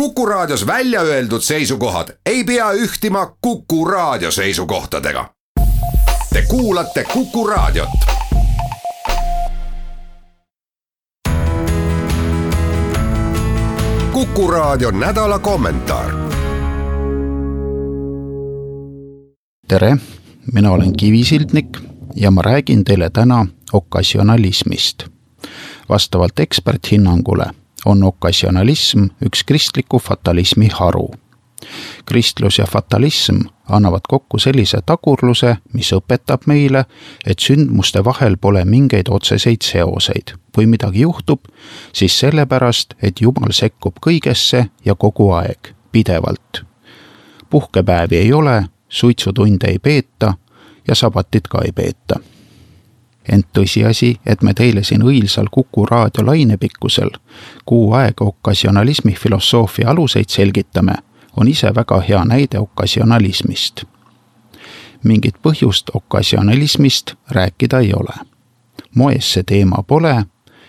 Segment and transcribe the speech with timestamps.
[0.00, 5.30] Kuku Raadios välja öeldud seisukohad ei pea ühtima Kuku Raadio seisukohtadega.
[6.32, 7.88] Te kuulate Kuku Raadiot.
[14.12, 16.10] kuku Raadio nädala kommentaar.
[19.68, 19.96] tere,
[20.52, 21.78] mina olen Kivisildnik
[22.14, 25.04] ja ma räägin teile täna okasjonalismist.
[25.88, 27.44] vastavalt eksperthinnangule
[27.86, 31.10] on okasjonalism üks kristliku fatalismi haru.
[32.04, 36.84] kristlus ja fatalism annavad kokku sellise tagurluse, mis õpetab meile,
[37.26, 40.34] et sündmuste vahel pole mingeid otseseid seoseid.
[40.54, 41.40] kui midagi juhtub,
[41.92, 46.64] siis sellepärast, et Jumal sekkub kõigesse ja kogu aeg, pidevalt.
[47.50, 50.34] puhkepäevi ei ole, suitsutunde ei peeta
[50.88, 52.20] ja sabatit ka ei peeta
[53.32, 57.10] ent tõsiasi, et me teile siin õilsal Kuku raadio lainepikkusel
[57.64, 60.94] kuu aega okasjonalismi filosoofia aluseid selgitame,
[61.36, 63.84] on ise väga hea näide okasjonalismist.
[65.04, 68.14] mingit põhjust okasjonalismist rääkida ei ole.
[68.94, 70.24] moes see teema pole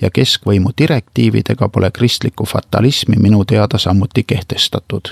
[0.00, 5.08] ja keskvõimu direktiividega pole kristlikku fatalismi minu teada samuti kehtestatud.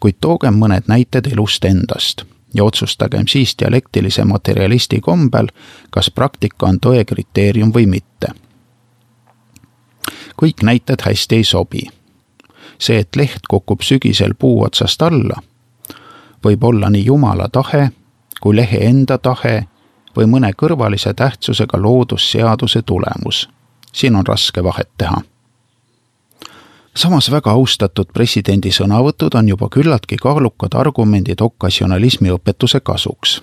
[0.00, 5.48] kuid toogem mõned näited elust endast ja otsustagem siis dialektilise materjalisti kombel,
[5.90, 8.28] kas praktika on tõe kriteerium või mitte.
[10.42, 11.90] kõik näited hästi ei sobi.
[12.78, 15.42] see, et leht kukub sügisel puu otsast alla,
[16.44, 17.90] võib olla nii jumala tahe
[18.40, 19.66] kui lehe enda tahe
[20.16, 23.48] või mõne kõrvalise tähtsusega loodusseaduse tulemus.
[23.92, 25.22] siin on raske vahet teha
[26.98, 33.42] samas väga austatud presidendi sõnavõtud on juba küllaltki kaalukad argumendid okasjonalismi õpetuse kasuks.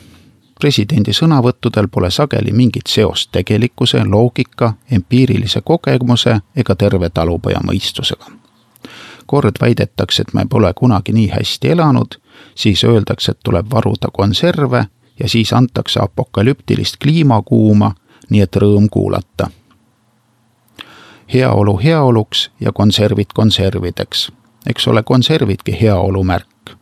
[0.59, 8.25] presidendi sõnavõttudel pole sageli mingit seost tegelikkuse, loogika, empiirilise kogemuse ega terve talupoja mõistusega.
[9.25, 12.15] kord väidetakse, et me pole kunagi nii hästi elanud,
[12.55, 14.85] siis öeldakse, et tuleb varuda konserve
[15.19, 17.95] ja siis antakse apokalüptilist kliimakuuma,
[18.29, 19.49] nii et rõõm kuulata
[21.33, 24.31] heaolu heaoluks ja konservid konservideks.
[24.69, 26.75] eks ole konservidki heaolu märk.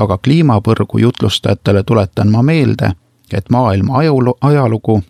[0.00, 2.90] aga kliimapõrgu jutlustajatele tuletan ma meelde,
[3.32, 5.02] et maailma ajalugu, ajalugu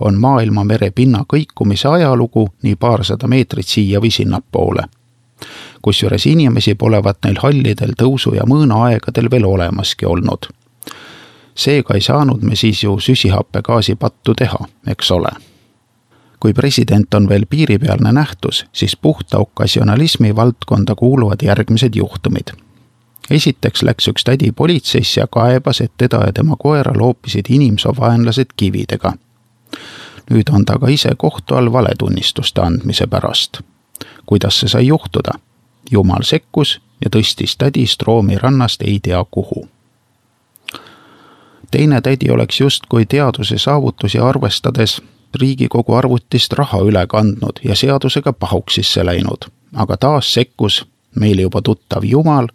[0.00, 4.82] on maailma merepinna kõikumise ajalugu nii paarsada meetrit siia või sinnapoole.
[5.82, 10.46] kusjuures inimesi polevat neil hallidel tõusu- ja mõõnaaegadel veel olemaski olnud.
[11.54, 15.51] seega ei saanud me siis ju süsihappegaasipattu teha, eks ole
[16.42, 22.48] kui president on veel piiripealne nähtus, siis puhta okasjonalismi valdkonda kuuluvad järgmised juhtumid.
[23.30, 29.12] esiteks läks üks tädi politseisse ja kaebas, et teda ja tema koera loopisid inimsoovaenlased kividega.
[30.30, 33.60] nüüd on ta ka ise kohtu all valetunnistuste andmise pärast.
[34.26, 35.38] kuidas see sai juhtuda?
[35.90, 39.68] jumal sekkus ja tõstis tädi Stroomi rannast ei tea kuhu
[41.70, 45.02] teine tädi oleks justkui teaduse saavutusi arvestades
[45.40, 50.84] Riigikogu arvutist raha üle kandnud ja seadusega pahuksisse läinud, aga taas sekkus
[51.20, 52.48] meile juba tuttav Jumal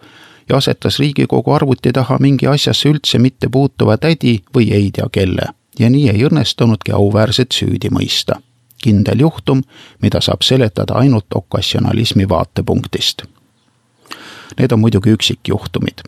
[0.50, 5.50] ja asetas Riigikogu arvuti taha mingi asjasse üldse mitte puutuva tädi või ei tea kelle
[5.80, 8.42] ja nii ei õnnestunudki auväärset süüdi mõista.
[8.84, 9.64] kindel juhtum,
[10.02, 13.24] mida saab seletada ainult okasjonalismi vaatepunktist.
[14.60, 16.06] Need on muidugi üksikjuhtumid,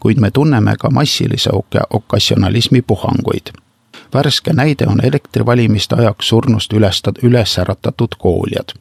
[0.00, 1.50] kuid me tunneme ka massilise
[1.90, 3.52] okasjonalismi puhanguid
[4.14, 8.72] värske näide on elektrivalimiste ajaks surnust ülestad, üles äratatud kooljad.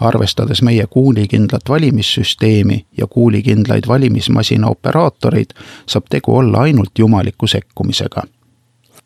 [0.00, 5.50] arvestades meie kuulikindlat valimissüsteemi ja kuulikindlaid valimismasina operaatoreid,
[5.86, 8.22] saab tegu olla ainult jumaliku sekkumisega.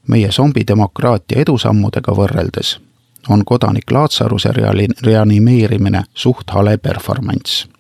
[0.08, 2.80] meie zombidemokraatia edusammudega võrreldes
[3.28, 4.50] on kodanik Laatsaruse
[5.02, 7.71] reanimeerimine suht hale performance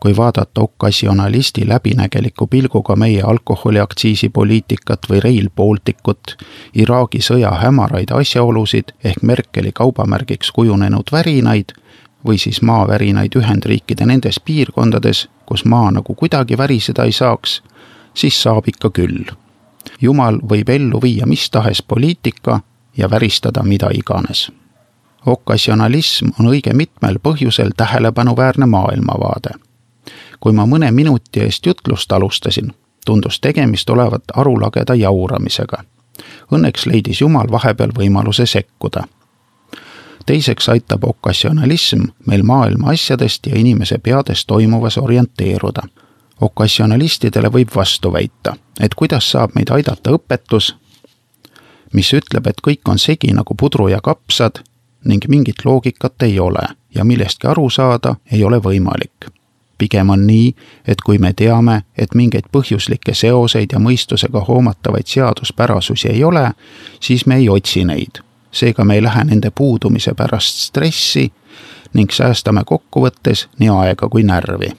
[0.00, 6.36] kui vaadata okasjonalisti läbinägeliku pilguga meie alkoholiaktsiisi poliitikat või Rail Balticut,
[6.74, 11.74] Iraagi sõja hämaraid asjaolusid ehk Merkeli kaubamärgiks kujunenud värinaid
[12.26, 17.62] või siis maavärinaid Ühendriikide nendes piirkondades, kus maa nagu kuidagi väriseda ei saaks,
[18.14, 19.24] siis saab ikka küll.
[20.00, 22.60] jumal võib ellu viia mis tahes poliitika
[22.96, 24.50] ja väristada mida iganes
[25.26, 29.67] okasjonalism on õige mitmel põhjusel tähelepanuväärne maailmavaade
[30.40, 32.72] kui ma mõne minuti eest jutlust alustasin,
[33.06, 35.82] tundus tegemist olevat arulageda jauramisega.
[36.52, 39.04] Õnneks leidis Jumal vahepeal võimaluse sekkuda.
[40.26, 45.82] teiseks aitab okasjonalism meil maailma asjadest ja inimese peades toimuvas orienteeruda.
[46.40, 50.76] okasjonalistidele võib vastu väita, et kuidas saab meid aidata õpetus,
[51.92, 54.62] mis ütleb, et kõik on segi nagu pudru ja kapsad
[55.04, 59.37] ning mingit loogikat ei ole ja millestki aru saada ei ole võimalik.
[59.78, 60.54] Pigem on nii,
[60.88, 66.50] et kui me teame, et mingeid põhjuslikke seoseid ja mõistusega hoomatavaid seaduspärasusi ei ole,
[67.00, 68.22] siis me ei otsi neid.
[68.50, 71.32] seega me ei lähe nende puudumise pärast stressi
[71.94, 74.70] ning säästame kokkuvõttes nii aega kui närvi.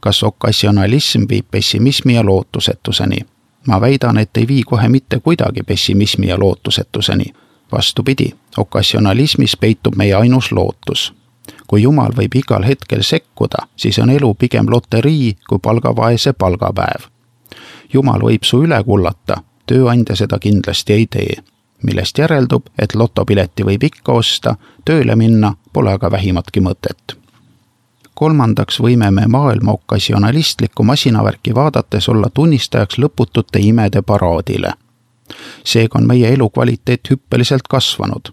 [0.00, 3.26] kas okassionalism viib pessimismi ja lootusetuseni?
[3.66, 7.24] ma väidan, et ei vii kohe mitte kuidagi pessimismi ja lootusetuseni.
[7.72, 11.14] vastupidi, okassionalismis peitub meie ainus lootus.
[11.70, 17.06] Kui Jumal võib igal hetkel sekkuda, siis on elu pigem loterii kui palgavaese palgapäev.
[17.92, 21.38] Jumal võib su üle kullata, tööandja seda kindlasti ei tee
[21.82, 27.16] millest järeldub, et lotopileti võib ikka osta, tööle minna pole aga vähimatki mõtet.
[28.14, 34.72] kolmandaks võime me maailma okasjonalistlikku masinavärki vaadates olla tunnistajaks lõputute imede paraadile.
[35.64, 38.32] seega on meie elukvaliteet hüppeliselt kasvanud.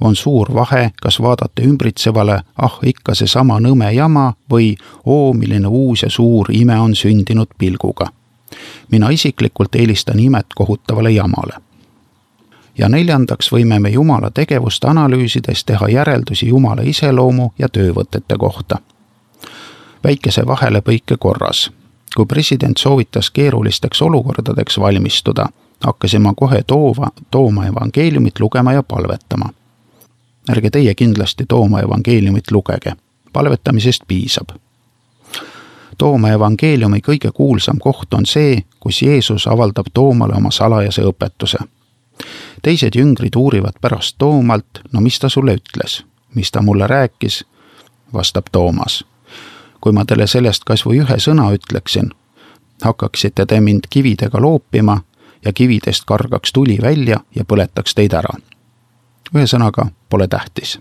[0.00, 4.74] On suur vahe, kas vaadata ümbritsevale, ah ikka seesama nõme jama või
[5.06, 8.06] oo, milline uus ja suur ime on sündinud pilguga.
[8.90, 11.52] mina isiklikult eelistan imet kohutavale jamale
[12.78, 18.78] ja neljandaks võime me Jumala tegevust analüüsides teha järeldusi Jumala iseloomu ja töövõtete kohta.
[20.04, 21.70] väikese vahelepõike korras.
[22.16, 25.46] kui president soovitas keerulisteks olukordadeks valmistuda,
[25.82, 29.50] hakkasin ma kohe toova, tooma evangeeliumit lugema ja palvetama.
[30.50, 32.92] ärge teie kindlasti tooma evangeeliumit lugege,
[33.32, 34.48] palvetamisest piisab.
[35.98, 41.58] Tooma evangeeliumi kõige kuulsam koht on see, kus Jeesus avaldab Toomale oma salajase õpetuse.
[42.62, 46.02] Teised jüngrid uurivad pärast Toomalt, no mis ta sulle ütles,
[46.34, 47.44] mis ta mulle rääkis,
[48.12, 49.04] vastab Toomas.
[49.80, 52.12] kui ma teile sellest kas või ühe sõna ütleksin,
[52.82, 55.00] hakkaksite te mind kividega loopima
[55.44, 58.34] ja kividest kargaks tuli välja ja põletaks teid ära.
[59.34, 60.78] ühesõnaga, pole tähtis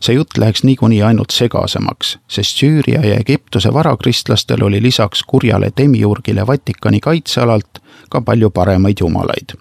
[0.00, 6.46] see jutt läheks niikuinii ainult segasemaks, sest Süüria ja Egiptuse varakristlastel oli lisaks kurjale demiurgile
[6.46, 9.56] Vatikani kaitsealalt ka palju paremaid jumalaid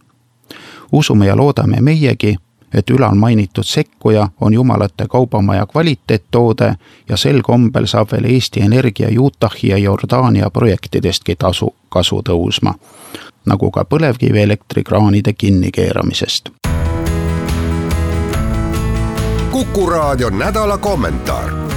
[0.93, 2.35] usume ja loodame meiegi,
[2.73, 6.75] et ülalmainitud sekkuja on Jumalate kaubamaja kvaliteettoode
[7.09, 12.73] ja sel kombel saab veel Eesti Energia Utahi ja Jordaania projektidestki tasu, kasu tõusma,
[13.45, 16.49] nagu ka põlevkivielektrikraanide kinnikeeramisest.
[19.53, 21.72] kuku raadio nädala kommentaar